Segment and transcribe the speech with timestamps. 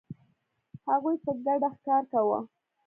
[0.89, 2.39] هغوی په ګډه ښکار کاوه.